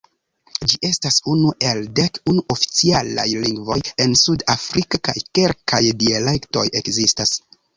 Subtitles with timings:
[0.69, 3.77] Ĝi estas unu el dek unu oficialaj lingvoj
[4.07, 5.17] en Sud-Afriko, kaj
[5.73, 7.37] kelkaj dialektoj ekzistas.